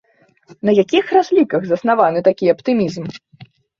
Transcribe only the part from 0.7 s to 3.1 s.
якіх разліках заснаваны такі аптымізм?